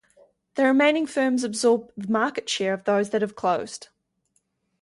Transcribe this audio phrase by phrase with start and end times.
[0.55, 3.89] The remaining firms absorb the market share of those that have closed.